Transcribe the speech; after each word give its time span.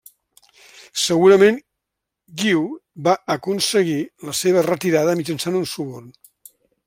Segurament 1.01 1.59
Guiu 2.43 2.63
va 3.09 3.13
aconseguir 3.35 3.99
la 4.31 4.35
seva 4.41 4.65
retirada 4.69 5.17
mitjançant 5.21 5.63
un 5.63 5.69
suborn. 5.75 6.11